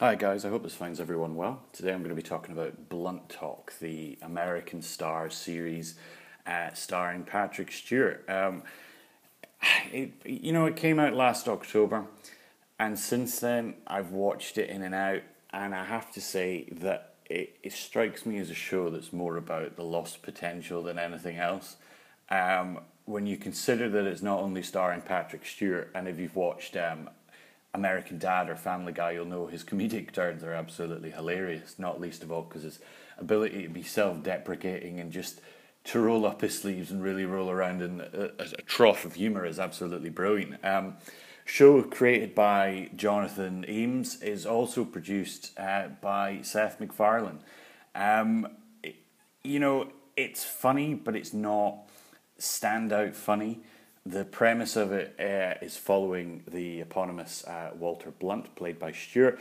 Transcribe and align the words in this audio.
Hi 0.00 0.14
guys, 0.14 0.44
I 0.44 0.50
hope 0.50 0.62
this 0.62 0.76
finds 0.76 1.00
everyone 1.00 1.34
well. 1.34 1.60
Today 1.72 1.92
I'm 1.92 2.04
going 2.04 2.10
to 2.10 2.14
be 2.14 2.22
talking 2.22 2.52
about 2.52 2.88
Blunt 2.88 3.28
Talk, 3.28 3.72
the 3.80 4.16
American 4.22 4.78
Starz 4.78 5.32
series 5.32 5.96
uh, 6.46 6.72
starring 6.72 7.24
Patrick 7.24 7.72
Stewart. 7.72 8.24
Um, 8.30 8.62
it, 9.92 10.12
you 10.24 10.52
know, 10.52 10.66
it 10.66 10.76
came 10.76 11.00
out 11.00 11.14
last 11.14 11.48
October, 11.48 12.04
and 12.78 12.96
since 12.96 13.40
then 13.40 13.74
I've 13.88 14.12
watched 14.12 14.56
it 14.56 14.70
in 14.70 14.82
and 14.84 14.94
out, 14.94 15.22
and 15.52 15.74
I 15.74 15.84
have 15.84 16.12
to 16.12 16.20
say 16.20 16.68
that 16.70 17.14
it, 17.28 17.58
it 17.64 17.72
strikes 17.72 18.24
me 18.24 18.38
as 18.38 18.50
a 18.50 18.54
show 18.54 18.90
that's 18.90 19.12
more 19.12 19.36
about 19.36 19.74
the 19.74 19.82
lost 19.82 20.22
potential 20.22 20.80
than 20.80 21.00
anything 21.00 21.38
else. 21.38 21.74
Um, 22.30 22.82
when 23.06 23.26
you 23.26 23.36
consider 23.36 23.88
that 23.88 24.04
it's 24.04 24.22
not 24.22 24.38
only 24.38 24.62
starring 24.62 25.00
Patrick 25.00 25.44
Stewart, 25.44 25.90
and 25.92 26.06
if 26.06 26.20
you've 26.20 26.36
watched 26.36 26.76
um, 26.76 27.10
American 27.74 28.18
Dad 28.18 28.48
or 28.48 28.56
Family 28.56 28.92
Guy, 28.92 29.12
you'll 29.12 29.26
know 29.26 29.46
his 29.46 29.64
comedic 29.64 30.12
turns 30.12 30.42
are 30.42 30.52
absolutely 30.52 31.10
hilarious, 31.10 31.78
not 31.78 32.00
least 32.00 32.22
of 32.22 32.32
all 32.32 32.42
because 32.42 32.62
his 32.62 32.78
ability 33.18 33.62
to 33.62 33.68
be 33.68 33.82
self 33.82 34.22
deprecating 34.22 35.00
and 35.00 35.12
just 35.12 35.40
to 35.84 36.00
roll 36.00 36.26
up 36.26 36.40
his 36.40 36.58
sleeves 36.58 36.90
and 36.90 37.02
really 37.02 37.24
roll 37.24 37.50
around 37.50 37.82
in 37.82 38.00
a, 38.00 38.30
a 38.38 38.62
trough 38.62 39.04
of 39.04 39.14
humour 39.14 39.46
is 39.46 39.58
absolutely 39.58 40.10
brilliant. 40.10 40.62
Um, 40.64 40.96
show 41.44 41.82
created 41.82 42.34
by 42.34 42.90
Jonathan 42.94 43.64
Ames 43.66 44.20
is 44.22 44.44
also 44.44 44.84
produced 44.84 45.58
uh, 45.58 45.88
by 46.00 46.40
Seth 46.42 46.78
MacFarlane. 46.80 47.40
Um, 47.94 48.48
it, 48.82 48.96
you 49.42 49.58
know, 49.58 49.90
it's 50.16 50.44
funny, 50.44 50.94
but 50.94 51.16
it's 51.16 51.32
not 51.32 51.88
standout 52.38 53.14
funny. 53.14 53.60
The 54.08 54.24
premise 54.24 54.74
of 54.76 54.92
it 54.92 55.14
uh, 55.20 55.62
is 55.62 55.76
following 55.76 56.42
the 56.48 56.80
eponymous 56.80 57.44
uh, 57.44 57.72
Walter 57.78 58.10
Blunt, 58.10 58.54
played 58.56 58.78
by 58.78 58.90
Stewart, 58.90 59.38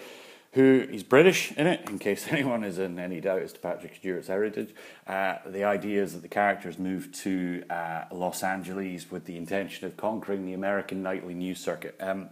who 0.52 0.86
is 0.92 1.04
British 1.04 1.54
in 1.54 1.68
it, 1.68 1.90
in 1.90 1.98
case 2.00 2.28
anyone 2.32 2.66
is 2.66 2.78
in 2.78 3.00
any 3.00 3.22
doubt 3.22 3.44
as 3.44 3.54
to 3.54 3.60
Patrick 3.60 3.96
Stewart's 3.96 4.28
heritage. 4.28 4.76
Uh, 5.08 5.38
the 5.46 5.64
idea 5.64 6.04
is 6.04 6.12
that 6.14 6.22
the 6.22 6.28
characters 6.28 6.78
moved 6.78 7.16
to 7.16 7.64
uh, 7.70 8.06
Los 8.12 8.44
Angeles 8.44 9.10
with 9.10 9.24
the 9.24 9.38
intention 9.38 9.88
of 9.88 9.96
conquering 9.96 10.46
the 10.46 10.54
American 10.54 11.02
nightly 11.02 11.34
news 11.34 11.62
circuit. 11.62 11.96
Um, 12.02 12.28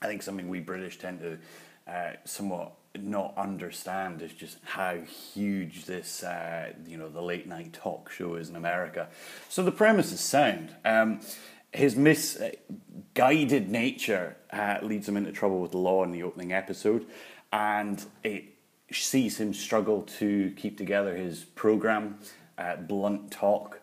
I 0.00 0.06
think 0.06 0.22
something 0.22 0.48
we 0.48 0.60
British 0.60 0.98
tend 0.98 1.20
to 1.20 1.38
uh, 1.86 2.12
somewhat 2.24 2.72
not 2.98 3.34
understand 3.36 4.22
is 4.22 4.32
just 4.32 4.56
how 4.64 4.96
huge 5.34 5.84
this, 5.84 6.22
uh, 6.22 6.72
you 6.86 6.96
know, 6.96 7.08
the 7.08 7.20
late 7.20 7.46
night 7.46 7.72
talk 7.72 8.10
show 8.10 8.36
is 8.36 8.48
in 8.48 8.56
America. 8.56 9.08
So 9.48 9.62
the 9.62 9.72
premise 9.72 10.12
is 10.12 10.20
sound. 10.20 10.74
Um, 10.84 11.20
his 11.74 11.96
misguided 11.96 13.68
nature 13.68 14.36
uh, 14.52 14.78
leads 14.82 15.08
him 15.08 15.16
into 15.16 15.32
trouble 15.32 15.60
with 15.60 15.72
the 15.72 15.78
law 15.78 16.04
in 16.04 16.12
the 16.12 16.22
opening 16.22 16.52
episode, 16.52 17.06
and 17.52 18.04
it 18.22 18.44
sees 18.92 19.40
him 19.40 19.52
struggle 19.52 20.02
to 20.02 20.52
keep 20.56 20.78
together 20.78 21.16
his 21.16 21.44
program, 21.44 22.18
uh, 22.58 22.76
Blunt 22.76 23.30
Talk. 23.30 23.80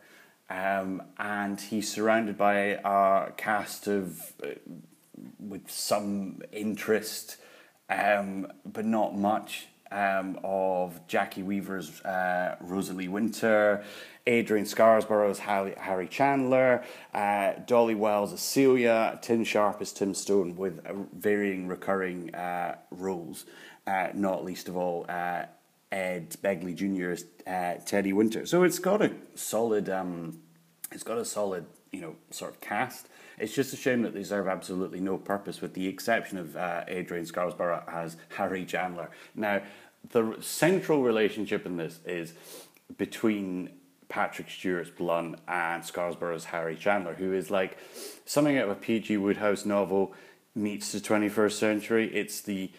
Um, 0.50 1.03
and 1.17 1.59
he's 1.59 1.92
surrounded 1.92 2.38
by 2.38 2.80
a 2.84 3.31
cast 3.38 3.88
of 3.88 4.34
uh, 4.44 4.47
with 5.39 5.72
some 5.72 6.42
interest, 6.52 7.38
um, 7.89 8.52
but 8.66 8.86
not 8.86 9.16
much, 9.16 9.67
um, 9.92 10.39
of 10.44 11.06
Jacki 11.08 11.44
Weaver's 11.44 12.02
uh, 12.02 12.56
Rosalie 12.61 13.08
Winter, 13.08 13.84
Adrian 14.28 14.66
Scarborough 14.66 15.30
as 15.30 15.39
Harry, 15.39 16.08
Chandler, 16.08 16.84
uh, 17.14 17.53
Dolly 17.66 17.95
Wells 17.95 18.34
as 18.34 18.39
Celia, 18.39 19.19
Timm 19.22 19.44
Sharp 19.44 19.81
as 19.81 19.92
Tim 19.92 20.14
Stone, 20.14 20.56
with 20.56 20.86
uh, 20.86 20.94
varying 21.14 21.67
recurring 21.67 22.34
uh, 22.34 22.78
roles, 22.92 23.45
uh, 23.88 24.09
not 24.14 24.45
least 24.45 24.67
of 24.67 24.78
all 24.78 25.06
uh, 25.09 25.44
Ed 25.92 26.30
Begley 26.42 26.75
Jr. 26.75 27.23
as 27.45 27.84
Teddy 27.86 28.14
Winter. 28.14 28.45
So 28.45 28.64
it's 28.64 28.80
got 28.80 29.02
a 29.02 29.14
solid, 29.36 29.89
um, 29.89 30.39
it's 30.91 31.03
got 31.03 31.18
a 31.18 31.25
solid, 31.25 31.66
you 31.91 32.02
know, 32.02 32.16
sort 32.29 32.52
of 32.52 32.62
cast. 32.62 33.07
It's 33.38 33.53
just 33.53 33.74
a 33.74 33.78
shame 33.78 34.02
that 34.03 34.13
they 34.13 34.24
serve 34.24 34.47
absolutely 34.47 35.00
no 35.00 35.18
purpose, 35.18 35.62
with 35.62 35.74
the 35.74 35.88
exception 35.88 36.38
of 36.38 36.56
uh, 36.56 36.84
Adrian 36.88 37.25
Scarborough 37.25 37.84
as 37.88 38.18
Harry 38.38 38.66
Chandler. 38.66 39.09
Now, 39.35 39.62
the 40.09 40.38
central 40.40 41.03
relationship 41.03 41.66
in 41.66 41.78
this 41.78 42.00
is 42.06 42.34
between 42.97 43.72
Patrick 44.09 44.50
Stewart's 44.50 44.90
Blunt 44.90 45.38
and 45.47 45.85
Scarborough's 45.85 46.46
Harry 46.46 46.75
Chandler, 46.75 47.13
who 47.13 47.34
is 47.34 47.50
like 47.50 47.78
something 48.25 48.58
out 48.58 48.66
of 48.66 48.72
a 48.72 48.75
P.G. 48.75 49.18
Wodehouse 49.18 49.66
novel 49.66 50.13
meets 50.53 50.91
the 50.91 51.00
21st 51.00 51.53
century. 51.53 52.13
It's 52.13 52.41
the 52.41 52.72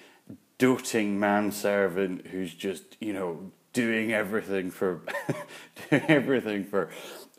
doting 0.59 1.19
manservant 1.19 2.27
who's 2.29 2.55
just, 2.55 2.97
you 3.00 3.12
know, 3.12 3.50
doing 3.72 4.12
everything 4.12 4.71
for 4.71 5.00
doing 5.91 6.05
everything 6.09 6.65
for 6.65 6.91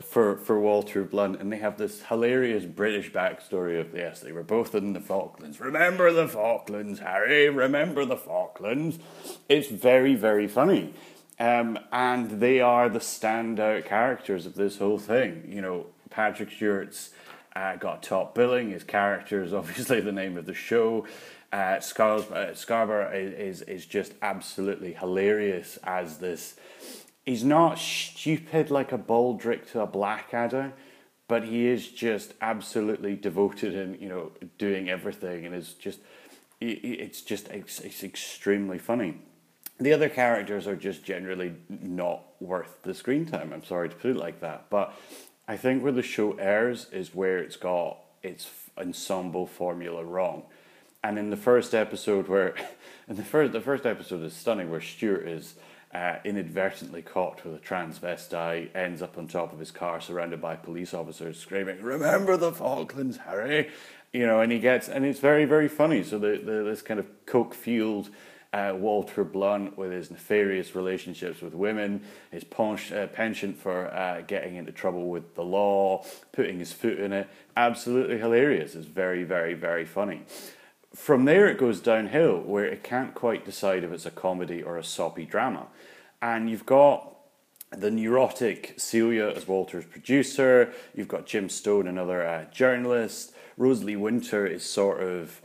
for 0.01 0.37
for 0.37 0.59
Walter 0.59 1.03
Blunt, 1.03 1.39
and 1.39 1.51
they 1.51 1.57
have 1.57 1.77
this 1.77 2.03
hilarious 2.03 2.65
British 2.65 3.11
backstory 3.11 3.79
of 3.79 3.95
yes, 3.95 4.19
they 4.19 4.31
were 4.31 4.43
both 4.43 4.75
in 4.75 4.93
the 4.93 4.99
Falklands. 4.99 5.59
Remember 5.59 6.11
the 6.11 6.27
Falklands, 6.27 6.99
Harry. 6.99 7.49
Remember 7.49 8.05
the 8.05 8.17
Falklands. 8.17 8.99
It's 9.47 9.67
very 9.67 10.15
very 10.15 10.47
funny. 10.47 10.93
Um, 11.39 11.79
and 11.91 12.39
they 12.39 12.61
are 12.61 12.89
the 12.89 12.99
standout 12.99 13.85
characters 13.85 14.45
of 14.45 14.53
this 14.53 14.77
whole 14.77 14.99
thing. 14.99 15.49
You 15.51 15.61
know, 15.61 15.87
Patrick 16.09 16.51
Stewart's 16.51 17.09
uh, 17.55 17.75
got 17.75 18.03
top 18.03 18.35
billing. 18.35 18.69
His 18.69 18.83
character 18.83 19.43
is 19.43 19.53
obviously 19.53 19.99
the 19.99 20.11
name 20.11 20.37
of 20.37 20.45
the 20.45 20.53
show. 20.53 21.05
Uh, 21.53 21.79
uh, 21.79 22.53
Scarborough 22.55 23.11
is, 23.13 23.61
is, 23.61 23.61
is 23.67 23.85
just 23.85 24.13
absolutely 24.23 24.93
hilarious 24.93 25.77
as 25.83 26.17
this. 26.17 26.55
He's 27.23 27.43
not 27.43 27.77
stupid 27.77 28.71
like 28.71 28.91
a 28.91 28.97
baldrick 28.97 29.71
to 29.71 29.81
a 29.81 29.85
blackadder, 29.85 30.73
but 31.27 31.43
he 31.43 31.67
is 31.67 31.87
just 31.89 32.33
absolutely 32.41 33.15
devoted 33.15 33.75
and 33.75 34.01
you 34.01 34.09
know 34.09 34.31
doing 34.57 34.89
everything, 34.89 35.45
and 35.45 35.53
is 35.53 35.73
just 35.73 35.99
it's 36.59 37.21
just 37.21 37.47
it's, 37.49 37.79
it's 37.81 38.03
extremely 38.03 38.79
funny. 38.79 39.19
The 39.79 39.93
other 39.93 40.09
characters 40.09 40.65
are 40.65 40.75
just 40.75 41.03
generally 41.03 41.53
not 41.69 42.23
worth 42.39 42.81
the 42.81 42.95
screen 42.95 43.27
time. 43.27 43.53
I'm 43.53 43.63
sorry 43.63 43.89
to 43.89 43.95
put 43.95 44.11
it 44.11 44.17
like 44.17 44.41
that, 44.41 44.71
but 44.71 44.93
I 45.47 45.57
think 45.57 45.83
where 45.83 45.91
the 45.91 46.01
show 46.01 46.33
airs 46.33 46.87
is 46.91 47.13
where 47.13 47.37
it's 47.37 47.57
got 47.57 47.99
its 48.23 48.49
ensemble 48.75 49.45
formula 49.45 50.03
wrong. 50.03 50.43
And 51.03 51.19
in 51.19 51.29
the 51.29 51.37
first 51.37 51.73
episode, 51.73 52.27
where 52.27 52.55
in 53.07 53.15
the 53.15 53.23
first 53.23 53.53
the 53.53 53.61
first 53.61 53.85
episode 53.85 54.23
is 54.23 54.33
stunning, 54.33 54.71
where 54.71 54.81
Stewart 54.81 55.27
is 55.27 55.55
uh, 55.93 56.15
inadvertently 56.23 57.01
caught 57.01 57.43
with 57.43 57.55
a 57.55 57.59
transvestite, 57.59 58.75
ends 58.75 59.01
up 59.01 59.17
on 59.17 59.27
top 59.27 59.53
of 59.53 59.59
his 59.59 59.71
car, 59.71 59.99
surrounded 60.01 60.41
by 60.41 60.55
police 60.55 60.93
officers, 60.93 61.39
screaming, 61.39 61.81
"Remember 61.81 62.37
the 62.37 62.51
Falklands, 62.51 63.17
Harry!" 63.17 63.69
You 64.13 64.25
know, 64.25 64.39
and 64.39 64.51
he 64.51 64.59
gets, 64.59 64.87
and 64.87 65.05
it's 65.05 65.19
very 65.19 65.45
very 65.45 65.67
funny. 65.67 66.03
So 66.03 66.17
the, 66.17 66.41
the 66.43 66.63
this 66.63 66.81
kind 66.81 66.99
of 66.99 67.07
coke 67.25 67.53
fueled 67.53 68.09
uh, 68.53 68.73
Walter 68.77 69.23
Blunt 69.23 69.77
with 69.77 69.91
his 69.91 70.11
nefarious 70.11 70.75
relationships 70.75 71.41
with 71.41 71.53
women, 71.53 72.01
his 72.31 72.45
uh, 72.57 73.07
penchant 73.11 73.57
for 73.57 73.87
uh, 73.93 74.21
getting 74.21 74.55
into 74.55 74.71
trouble 74.71 75.09
with 75.09 75.35
the 75.35 75.43
law, 75.43 76.05
putting 76.31 76.59
his 76.59 76.71
foot 76.71 76.99
in 76.99 77.11
it. 77.11 77.27
Absolutely 77.57 78.19
hilarious. 78.19 78.75
It's 78.75 78.85
very, 78.85 79.23
very, 79.23 79.55
very 79.55 79.85
funny. 79.85 80.21
From 80.95 81.25
there, 81.25 81.47
it 81.47 81.57
goes 81.57 81.79
downhill 81.79 82.39
where 82.39 82.65
it 82.65 82.83
can't 82.83 83.15
quite 83.15 83.45
decide 83.45 83.83
if 83.83 83.91
it's 83.91 84.05
a 84.05 84.11
comedy 84.11 84.61
or 84.61 84.77
a 84.77 84.83
soppy 84.83 85.25
drama. 85.25 85.67
And 86.21 86.49
you've 86.49 86.65
got 86.65 87.15
the 87.71 87.89
neurotic 87.89 88.75
Celia 88.77 89.29
as 89.29 89.47
Walter's 89.47 89.85
producer, 89.85 90.71
you've 90.93 91.07
got 91.07 91.25
Jim 91.25 91.49
Stone, 91.49 91.87
another 91.87 92.25
uh, 92.25 92.45
journalist. 92.51 93.33
Rosalie 93.57 93.95
Winter 93.95 94.45
is 94.45 94.63
sort 94.63 95.01
of 95.01 95.41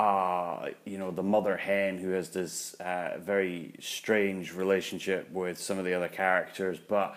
uh, 0.00 0.70
you 0.86 0.96
know, 0.96 1.10
the 1.10 1.22
mother 1.22 1.58
hen 1.58 1.98
who 1.98 2.08
has 2.10 2.30
this 2.30 2.72
uh, 2.80 3.18
very 3.20 3.74
strange 3.80 4.54
relationship 4.54 5.30
with 5.30 5.60
some 5.60 5.78
of 5.78 5.84
the 5.84 5.92
other 5.92 6.08
characters, 6.08 6.78
but 6.78 7.16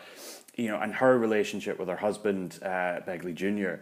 you 0.58 0.68
know, 0.68 0.78
and 0.80 0.94
her 0.96 1.18
relationship 1.18 1.80
with 1.80 1.88
her 1.88 1.96
husband, 1.96 2.60
uh, 2.62 3.00
Begley 3.08 3.34
Jr. 3.34 3.82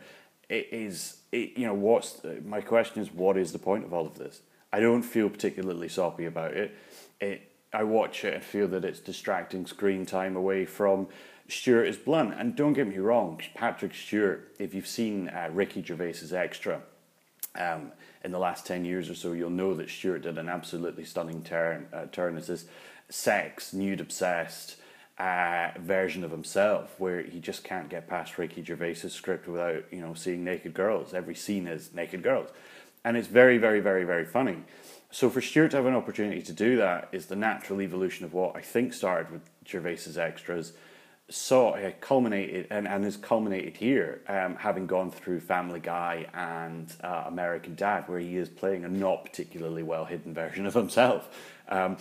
It 0.52 0.68
is, 0.74 1.22
it, 1.32 1.58
you 1.58 1.66
know, 1.66 1.74
what's 1.74 2.20
my 2.44 2.60
question 2.60 3.02
is, 3.02 3.14
what 3.14 3.38
is 3.38 3.54
the 3.54 3.58
point 3.58 3.86
of 3.86 3.94
all 3.94 4.06
of 4.06 4.18
this? 4.18 4.42
I 4.74 4.82
don't 4.82 5.02
feel 5.02 5.30
particularly 5.30 5.88
soppy 5.88 6.26
about 6.26 6.52
it. 6.52 6.76
It, 7.22 7.50
I 7.72 7.86
watch 7.86 8.26
it 8.26 8.34
and 8.34 8.44
feel 8.44 8.68
that 8.68 8.84
it's 8.84 9.00
distracting 9.00 9.66
screen 9.66 10.06
time 10.06 10.36
away 10.36 10.66
from 10.66 11.08
Stewart 11.48 11.88
is 11.88 11.96
blunt. 11.96 12.34
And 12.38 12.54
don't 12.54 12.74
get 12.74 12.86
me 12.86 12.98
wrong, 12.98 13.40
Patrick 13.56 13.96
Stewart. 13.96 14.54
If 14.60 14.74
you've 14.74 14.88
seen 14.88 15.30
uh, 15.30 15.50
Ricky 15.54 15.82
Gervais's 15.82 16.34
Extra, 16.34 16.82
um, 17.56 17.94
in 18.26 18.34
the 18.34 18.40
last 18.40 18.66
10 18.66 18.84
years 18.84 19.10
or 19.10 19.16
so, 19.16 19.32
you'll 19.32 19.50
know 19.50 19.74
that 19.76 19.90
Stewart 19.90 20.24
did 20.24 20.38
an 20.38 20.50
absolutely 20.50 21.06
stunning 21.06 21.44
turn, 21.44 21.88
uh, 21.94 22.08
turn 22.12 22.36
as 22.36 22.48
this 22.48 22.66
sex, 23.08 23.72
nude 23.72 24.02
obsessed 24.02 24.81
uh, 25.22 25.70
version 25.80 26.24
of 26.24 26.32
himself, 26.32 26.96
where 26.98 27.22
he 27.22 27.40
just 27.40 27.64
can't 27.64 27.90
get 27.90 28.08
past 28.08 28.40
Ricky 28.40 28.64
Gervais's 28.64 29.14
script 29.14 29.48
without, 29.48 29.84
you 29.92 30.02
know, 30.02 30.16
seeing 30.16 30.44
naked 30.44 30.74
girls. 30.74 31.14
Every 31.14 31.36
scene 31.36 31.68
is 31.68 31.94
naked 31.94 32.24
girls. 32.24 32.50
And 33.04 33.16
it's 33.16 33.28
very, 33.28 33.60
very, 33.60 33.82
very, 33.82 34.04
very 34.04 34.26
funny. 34.26 34.58
So 35.12 35.30
for 35.30 35.40
Stewart 35.40 35.72
to 35.72 35.78
have 35.78 35.86
an 35.86 35.94
opportunity 35.94 36.42
to 36.42 36.54
do 36.54 36.78
that 36.78 37.10
is 37.12 37.28
the 37.28 37.36
natural 37.36 37.82
evolution 37.82 38.26
of 38.26 38.34
what 38.34 38.56
I 38.56 38.62
think 38.62 38.94
started 38.94 39.32
with 39.32 39.44
Gervais's 39.70 40.18
extras, 40.18 40.74
saw 41.30 41.76
it 41.76 42.02
culminated 42.02 42.66
and, 42.72 42.88
and 42.88 43.04
has 43.04 43.16
culminated 43.16 43.78
here, 43.78 44.22
um, 44.28 44.56
having 44.56 44.88
gone 44.88 45.12
through 45.12 45.40
Family 45.40 45.80
Guy 45.80 46.26
and 46.34 46.92
uh, 47.04 47.26
American 47.28 47.76
Dad, 47.76 48.08
where 48.08 48.20
he 48.20 48.38
is 48.38 48.50
playing 48.50 48.86
a 48.86 48.90
not 48.90 49.24
particularly 49.24 49.84
well 49.84 50.06
hidden 50.06 50.34
version 50.34 50.66
of 50.66 50.74
himself. 50.74 51.30
Um, 51.70 51.98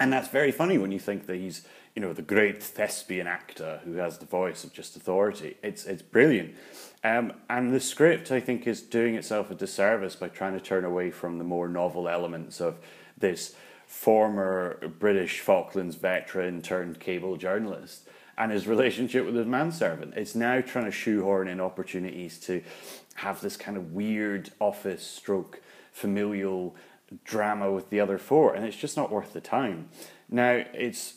and 0.00 0.12
that's 0.12 0.28
very 0.28 0.52
funny 0.52 0.78
when 0.78 0.92
you 0.92 0.98
think 0.98 1.26
that 1.26 1.36
he's, 1.36 1.66
you 1.98 2.04
know, 2.06 2.12
the 2.12 2.22
great 2.22 2.62
thespian 2.62 3.26
actor 3.26 3.80
who 3.84 3.94
has 3.94 4.18
the 4.18 4.24
voice 4.24 4.62
of 4.62 4.72
just 4.72 4.94
authority. 4.94 5.56
It's 5.64 5.84
it's 5.84 6.00
brilliant. 6.00 6.54
Um, 7.02 7.32
and 7.50 7.74
the 7.74 7.80
script, 7.80 8.30
I 8.30 8.38
think, 8.38 8.68
is 8.68 8.82
doing 8.82 9.16
itself 9.16 9.50
a 9.50 9.56
disservice 9.56 10.14
by 10.14 10.28
trying 10.28 10.52
to 10.52 10.60
turn 10.60 10.84
away 10.84 11.10
from 11.10 11.38
the 11.38 11.44
more 11.44 11.66
novel 11.66 12.08
elements 12.08 12.60
of 12.60 12.78
this 13.18 13.56
former 13.88 14.78
British 15.00 15.40
Falklands 15.40 15.96
veteran 15.96 16.62
turned 16.62 17.00
cable 17.00 17.36
journalist 17.36 18.08
and 18.36 18.52
his 18.52 18.68
relationship 18.68 19.26
with 19.26 19.34
his 19.34 19.48
manservant. 19.48 20.14
It's 20.14 20.36
now 20.36 20.60
trying 20.60 20.84
to 20.84 20.92
shoehorn 20.92 21.48
in 21.48 21.60
opportunities 21.60 22.38
to 22.42 22.62
have 23.16 23.40
this 23.40 23.56
kind 23.56 23.76
of 23.76 23.92
weird 23.92 24.50
office 24.60 25.04
stroke 25.04 25.60
familial 25.90 26.76
drama 27.24 27.72
with 27.72 27.90
the 27.90 27.98
other 27.98 28.18
four, 28.18 28.54
and 28.54 28.64
it's 28.64 28.76
just 28.76 28.96
not 28.96 29.10
worth 29.10 29.32
the 29.32 29.40
time. 29.40 29.88
Now, 30.28 30.62
it's 30.74 31.14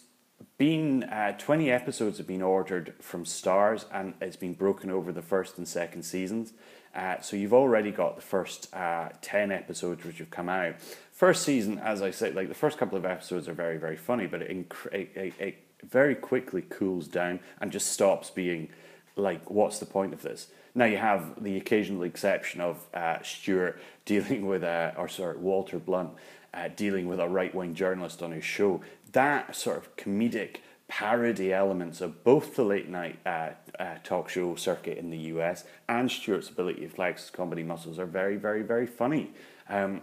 been 0.57 1.03
uh, 1.03 1.37
20 1.37 1.71
episodes 1.71 2.17
have 2.17 2.27
been 2.27 2.41
ordered 2.41 2.93
from 2.99 3.25
Starz 3.25 3.85
and 3.91 4.13
it's 4.21 4.35
been 4.35 4.53
broken 4.53 4.89
over 4.89 5.11
the 5.11 5.21
first 5.21 5.57
and 5.57 5.67
second 5.67 6.03
seasons. 6.03 6.53
Uh, 6.93 7.19
so 7.21 7.35
you've 7.35 7.53
already 7.53 7.91
got 7.91 8.15
the 8.15 8.21
first 8.21 8.73
uh, 8.73 9.09
10 9.21 9.51
episodes 9.51 10.03
which 10.03 10.17
have 10.17 10.29
come 10.29 10.49
out. 10.49 10.75
First 11.11 11.43
season, 11.43 11.79
as 11.79 12.01
I 12.01 12.11
said, 12.11 12.35
like 12.35 12.47
the 12.47 12.53
first 12.53 12.77
couple 12.77 12.97
of 12.97 13.05
episodes 13.05 13.47
are 13.47 13.53
very, 13.53 13.77
very 13.77 13.97
funny, 13.97 14.27
but 14.27 14.41
it, 14.41 14.49
inc- 14.49 14.93
it, 14.93 15.11
it, 15.15 15.33
it 15.39 15.57
very 15.83 16.15
quickly 16.15 16.61
cools 16.61 17.07
down 17.07 17.39
and 17.59 17.71
just 17.71 17.91
stops 17.91 18.29
being 18.29 18.69
like, 19.15 19.49
what's 19.49 19.79
the 19.79 19.85
point 19.85 20.13
of 20.13 20.21
this? 20.21 20.47
Now 20.73 20.85
you 20.85 20.97
have 20.97 21.43
the 21.43 21.57
occasional 21.57 22.03
exception 22.03 22.61
of 22.61 22.85
uh, 22.93 23.21
Stewart 23.23 23.81
dealing 24.05 24.47
with, 24.47 24.63
a, 24.63 24.93
or 24.97 25.07
sorry, 25.07 25.37
Walter 25.37 25.79
Blunt 25.79 26.11
uh, 26.53 26.67
dealing 26.75 27.07
with 27.07 27.19
a 27.19 27.27
right 27.27 27.53
wing 27.53 27.73
journalist 27.73 28.21
on 28.21 28.31
his 28.31 28.43
show. 28.43 28.81
That 29.11 29.55
sort 29.55 29.77
of 29.77 29.95
comedic 29.95 30.57
parody 30.87 31.53
elements 31.53 32.01
of 32.01 32.23
both 32.23 32.55
the 32.55 32.63
late 32.63 32.89
night 32.89 33.17
uh, 33.25 33.51
uh, 33.79 33.95
talk 34.03 34.27
show 34.27 34.55
circuit 34.55 34.97
in 34.97 35.09
the 35.09 35.17
US 35.17 35.63
and 35.87 36.11
Stewart's 36.11 36.49
ability 36.49 36.81
to 36.81 36.89
flex 36.89 37.29
comedy 37.29 37.63
muscles 37.63 37.97
are 37.97 38.05
very, 38.05 38.35
very, 38.35 38.61
very 38.61 38.85
funny. 38.85 39.31
Um, 39.69 40.01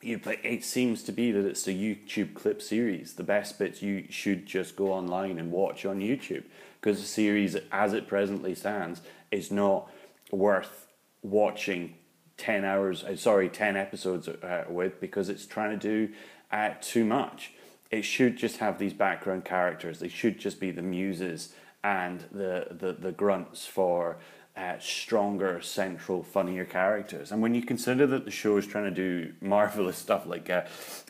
you, 0.00 0.20
it 0.24 0.64
seems 0.64 1.02
to 1.04 1.12
be 1.12 1.32
that 1.32 1.44
it's 1.44 1.66
a 1.66 1.72
YouTube 1.72 2.34
clip 2.34 2.62
series. 2.62 3.14
The 3.14 3.22
best 3.22 3.58
bits 3.58 3.82
you 3.82 4.04
should 4.10 4.46
just 4.46 4.76
go 4.76 4.92
online 4.92 5.38
and 5.38 5.50
watch 5.50 5.84
on 5.84 6.00
YouTube 6.00 6.44
because 6.80 7.00
the 7.00 7.06
series, 7.06 7.56
as 7.70 7.92
it 7.92 8.06
presently 8.06 8.54
stands, 8.54 9.00
is 9.30 9.50
not 9.50 9.90
worth 10.30 10.86
watching 11.22 11.94
10 12.36 12.64
hours, 12.64 13.04
uh, 13.04 13.16
sorry, 13.16 13.48
10 13.48 13.76
episodes 13.76 14.28
uh, 14.28 14.64
with 14.68 15.00
because 15.00 15.28
it's 15.28 15.46
trying 15.46 15.78
to 15.78 16.06
do 16.06 16.12
uh, 16.50 16.70
too 16.80 17.04
much. 17.04 17.52
It 17.92 18.02
should 18.02 18.36
just 18.36 18.56
have 18.56 18.78
these 18.78 18.94
background 18.94 19.44
characters. 19.44 20.00
They 20.00 20.08
should 20.08 20.40
just 20.40 20.58
be 20.58 20.70
the 20.70 20.82
muses 20.82 21.54
and 21.84 22.20
the, 22.32 22.68
the, 22.70 22.92
the 22.94 23.12
grunts 23.12 23.66
for 23.66 24.16
uh, 24.56 24.78
stronger, 24.78 25.60
central, 25.60 26.22
funnier 26.22 26.64
characters. 26.64 27.32
And 27.32 27.42
when 27.42 27.54
you 27.54 27.62
consider 27.62 28.06
that 28.08 28.24
the 28.24 28.30
show 28.30 28.56
is 28.56 28.66
trying 28.66 28.84
to 28.84 28.90
do 28.90 29.32
marvelous 29.40 29.98
stuff 30.06 30.26
like 30.26 30.50
uh, 30.50 30.62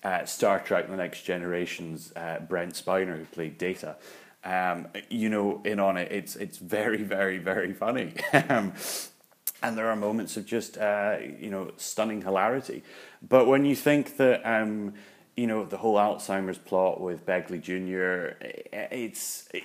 uh, 0.05 0.25
Star 0.25 0.61
Trek 0.61 0.89
The 0.89 0.97
Next 0.97 1.23
Generation's 1.23 2.13
uh, 2.17 2.41
Brent 2.49 2.75
Spiner, 2.75 3.17
who 3.17 3.25
played 3.27 3.59
Data, 3.59 3.97
um, 4.45 4.89
you 5.09 5.29
know, 5.29 5.63
in 5.65 5.79
on 5.79 5.97
it, 5.97 6.11
it's, 6.11 6.35
it's 6.35 6.59
very, 6.59 7.03
very, 7.05 7.39
very 7.39 7.73
funny. 7.73 8.15
um, 8.49 8.73
and 9.63 9.79
there 9.79 9.87
are 9.87 9.95
moments 9.95 10.37
of 10.37 10.45
just, 10.45 10.77
uh, 10.79 11.19
you 11.39 11.49
know, 11.49 11.71
stunning 11.77 12.23
hilarity. 12.23 12.83
But 13.27 13.47
when 13.47 13.65
you 13.65 13.77
think 13.77 14.17
that, 14.17 14.45
um, 14.45 14.95
you 15.37 15.47
know, 15.47 15.65
the 15.65 15.79
whole 15.79 15.97
Alzheimer's 15.97 16.59
plot 16.59 17.01
with 17.01 17.25
Begley 17.25 17.61
Jr., 17.61 18.37
eh, 18.73 18.89
it's, 18.91 19.49
eh, 19.55 19.61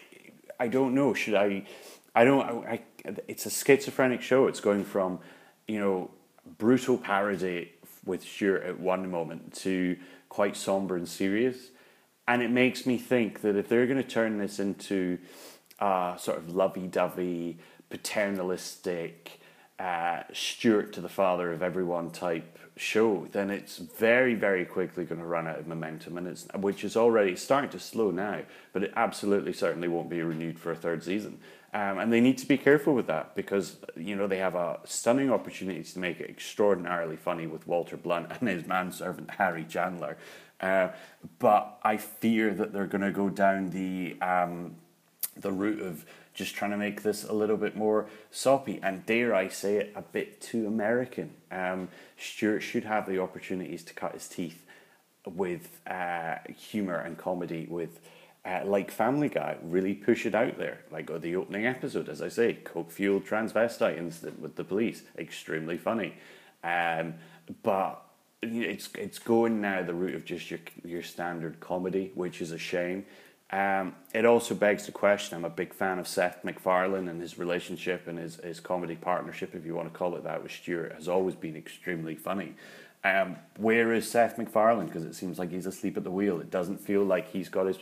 I 0.60 0.68
don't 0.68 0.96
know, 0.96 1.14
should 1.14 1.36
I 1.36 1.66
I 2.18 2.24
don't. 2.24 2.66
I, 2.66 2.81
it's 3.28 3.46
a 3.46 3.52
schizophrenic 3.52 4.24
show. 4.24 4.48
It's 4.48 4.60
going 4.60 4.84
from, 4.84 5.19
you 5.68 5.80
know, 5.80 6.10
brutal 6.58 6.98
parody 6.98 7.74
with 8.06 8.24
Stewart 8.24 8.64
at 8.64 8.80
one 8.80 9.12
moment 9.12 9.54
to 9.58 9.96
quite 10.28 10.58
somber 10.58 10.96
and 10.96 11.08
serious, 11.08 11.69
and 12.28 12.42
it 12.42 12.50
makes 12.50 12.88
me 12.88 12.98
think 12.98 13.42
that 13.42 13.56
if 13.56 13.69
they're 13.69 13.86
going 13.86 14.02
to 14.02 14.10
turn 14.10 14.40
this 14.40 14.58
into 14.58 15.19
a 15.80 16.16
sort 16.18 16.40
of 16.40 16.56
lovey-dovey, 16.56 17.60
paternalistic, 17.92 19.40
uh, 19.79 20.24
Stewart 20.33 20.91
to 20.94 21.01
the 21.01 21.09
father 21.09 21.51
of 21.51 21.62
everyone 21.62 22.12
type 22.12 22.57
show, 22.75 23.27
then 23.31 23.50
it's 23.50 23.77
very, 23.77 24.33
very 24.33 24.65
quickly 24.65 25.06
going 25.06 25.21
to 25.21 25.27
run 25.27 25.47
out 25.47 25.59
of 25.59 25.68
momentum, 25.68 26.18
and 26.18 26.27
it's 26.27 26.47
which 26.56 26.83
is 26.83 26.95
already 26.95 27.35
starting 27.35 27.69
to 27.71 27.79
slow 27.79 28.12
now, 28.12 28.41
but 28.74 28.83
it 28.83 28.94
absolutely 28.95 29.53
certainly 29.53 29.88
won't 29.88 30.09
be 30.09 30.21
renewed 30.21 30.59
for 30.59 30.71
a 30.71 30.75
third 30.75 31.03
season. 31.03 31.39
Um, 31.74 32.00
and 32.00 32.13
they 32.13 32.21
need 32.21 32.38
to 32.39 32.47
be 32.47 32.57
careful 32.57 32.95
with 32.95 33.07
that 33.07 33.35
because 33.35 33.77
you 33.95 34.15
know 34.15 34.25
they 34.25 34.38
have 34.38 34.56
a 34.56 34.79
stunning 34.85 35.31
opportunity 35.31 35.83
to 35.83 36.00
make 36.00 36.19
it 36.19 36.30
extraordinarily 36.30 37.18
funny 37.18 37.45
with 37.45 37.68
Walter 37.68 37.97
Blunt 37.97 38.31
and 38.39 38.50
his 38.50 38.65
manservant 38.65 39.31
Harry 39.31 39.65
Chandler. 39.65 40.18
Uh, 40.59 40.89
but 41.38 41.77
I 41.83 41.97
fear 41.97 42.53
that 42.53 42.73
they're 42.73 42.88
going 42.88 43.01
to 43.01 43.12
go 43.12 43.30
down 43.30 43.69
the 43.69 44.19
um, 44.21 44.75
the 45.35 45.51
route 45.51 45.81
of 45.81 46.06
just 46.38 46.54
trying 46.54 46.69
to 46.69 46.78
make 46.78 47.01
this 47.01 47.24
a 47.24 47.34
little 47.34 47.57
bit 47.57 47.75
more 47.75 48.06
soppy 48.30 48.80
and 48.84 49.04
dare 49.07 49.34
I 49.34 49.48
say 49.48 49.78
it, 49.78 49.92
a 49.95 50.04
bit 50.04 50.39
too 50.39 50.68
American. 50.68 51.31
Um, 51.51 51.89
Stewart 52.16 52.62
should 52.62 52.84
have 52.84 53.10
the 53.10 53.19
opportunities 53.19 53.84
to 53.86 53.94
cut 53.95 54.13
his 54.13 54.28
teeth 54.28 54.63
with 55.25 55.81
uh, 55.88 56.36
humor 56.56 56.95
and 56.95 57.18
comedy 57.18 57.66
with 57.68 58.00
uh, 58.45 58.62
like 58.63 58.92
Family 58.92 59.30
Guy, 59.30 59.57
really 59.63 59.95
push 59.95 60.28
it 60.28 60.36
out 60.36 60.60
there. 60.60 60.80
Like 60.92 61.07
the 61.22 61.36
opening 61.36 61.66
episode, 61.66 62.07
as 62.07 62.22
I 62.22 62.30
say, 62.30 62.54
coke 62.54 62.92
fueled 62.92 63.25
transvestite 63.25 63.98
incident 63.98 64.40
with 64.40 64.56
the 64.56 64.63
police, 64.63 65.01
extremely 65.18 65.78
funny. 65.78 66.13
Um, 66.63 67.16
but 67.63 68.04
it's 68.44 68.90
it's 68.95 69.18
going 69.18 69.60
now 69.60 69.81
the 69.81 69.95
route 69.95 70.13
of 70.13 70.24
just 70.24 70.51
your 70.51 70.60
your 70.86 71.01
standard 71.01 71.60
comedy, 71.60 72.11
which 72.14 72.42
is 72.42 72.52
a 72.52 72.57
shame. 72.59 73.06
Um, 73.49 73.95
it 74.13 74.25
also 74.25 74.56
begs 74.56 74.85
the 74.85 74.92
question. 74.92 75.37
I'm 75.37 75.45
a 75.45 75.49
big 75.49 75.73
fan 75.73 75.99
of 75.99 76.07
Seth 76.07 76.44
MacFarlane 76.44 77.07
and 77.07 77.21
his 77.21 77.37
relationship 77.37 78.07
and 78.07 78.19
his, 78.19 78.35
his 78.37 78.59
comedy 78.59 78.95
partnership, 78.95 79.56
if 79.56 79.66
you 79.66 79.73
want 79.73 79.92
to 79.92 79.97
call 79.97 80.16
it 80.16 80.23
that, 80.25 80.44
with 80.44 80.51
Stewart 80.51 80.94
has 80.94 81.07
always 81.07 81.35
been 81.35 81.56
extremely 81.56 82.16
funny. 82.16 82.56
Um, 83.04 83.37
where 83.57 83.94
is 83.94 84.09
Seth 84.09 84.37
MacFarlane? 84.37 84.87
Because 84.87 85.06
it 85.06 85.16
seems 85.16 85.39
like 85.39 85.51
he's 85.51 85.66
asleep 85.66 85.95
at 85.95 86.04
the 86.04 86.11
wheel. 86.11 86.42
It 86.42 86.51
doesn't 86.51 86.81
feel 86.81 87.04
like 87.04 87.30
he's 87.31 87.47
got 87.47 87.68
his 87.68 87.77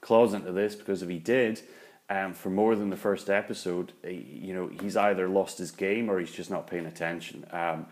claws 0.00 0.32
into 0.32 0.52
this 0.52 0.74
because 0.74 1.02
if 1.02 1.10
he 1.10 1.18
did, 1.18 1.60
um, 2.08 2.32
for 2.32 2.48
more 2.48 2.74
than 2.74 2.88
the 2.88 2.96
first 2.96 3.28
episode, 3.28 3.92
he, 4.02 4.40
you 4.42 4.54
know, 4.54 4.68
he's 4.80 4.96
either 4.96 5.28
lost 5.28 5.58
his 5.58 5.70
game 5.70 6.10
or 6.10 6.18
he's 6.18 6.32
just 6.32 6.50
not 6.50 6.66
paying 6.66 6.86
attention. 6.86 7.44
Um, 7.50 7.86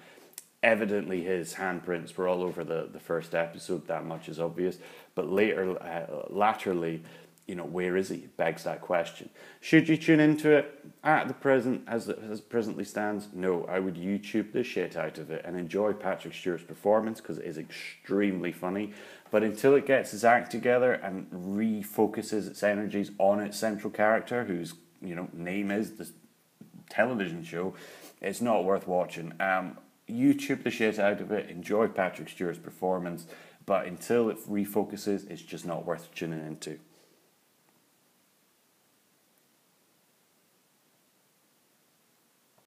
evidently, 0.63 1.23
his 1.23 1.55
handprints 1.55 2.17
were 2.17 2.29
all 2.29 2.43
over 2.43 2.65
the, 2.65 2.89
the 2.93 3.01
first 3.01 3.35
episode. 3.35 3.87
That 3.87 4.05
much 4.05 4.29
is 4.29 4.41
obvious. 4.41 4.79
But 5.15 5.31
later, 5.31 5.81
uh, 5.83 6.27
laterally, 6.29 7.03
you 7.49 7.55
know, 7.55 7.65
where 7.65 7.97
is 7.97 8.11
he? 8.11 8.29
Begs 8.37 8.65
that 8.65 8.83
question. 8.83 9.31
Should 9.61 9.89
you 9.89 9.97
tune 9.97 10.21
into 10.21 10.51
it 10.55 10.85
at 11.03 11.29
the 11.29 11.35
present, 11.35 11.83
as 11.87 12.09
it 12.09 12.19
as 12.31 12.43
presently 12.43 12.85
stands? 12.85 13.29
No, 13.33 13.65
I 13.65 13.79
would 13.79 13.95
YouTube 13.95 14.53
the 14.53 14.63
shit 14.63 14.97
out 14.97 15.17
of 15.17 15.31
it 15.31 15.43
and 15.47 15.57
enjoy 15.57 15.95
Patrick 15.95 16.35
Stewart's 16.35 16.63
performance 16.63 17.23
because 17.23 17.39
it 17.39 17.47
is 17.47 17.57
extremely 17.57 18.53
funny. 18.53 18.93
But 19.31 19.43
until 19.43 19.75
it 19.75 19.87
gets 19.87 20.13
its 20.13 20.25
act 20.25 20.51
together 20.51 20.93
and 20.93 21.31
refocuses 21.31 22.49
its 22.49 22.63
energies 22.63 23.13
on 23.19 23.41
its 23.41 23.59
central 23.59 23.91
character, 23.91 24.45
whose 24.45 24.75
you 25.01 25.15
know 25.15 25.29
name 25.33 25.71
is 25.71 25.93
the 25.93 26.11
television 26.91 27.45
show, 27.45 27.75
it's 28.21 28.43
not 28.43 28.65
worth 28.65 28.87
watching. 28.87 29.33
Um, 29.41 29.79
YouTube 30.09 30.63
the 30.63 30.71
shit 30.71 30.99
out 30.99 31.21
of 31.21 31.31
it. 31.33 31.51
Enjoy 31.51 31.87
Patrick 31.89 32.29
Stewart's 32.29 32.59
performance, 32.59 33.27
but 33.67 33.87
until 33.87 34.31
it 34.31 34.39
refocuses, 34.49 35.29
it's 35.31 35.43
just 35.43 35.67
not 35.67 35.85
worth 35.85 36.13
tuning 36.15 36.47
into. 36.47 36.79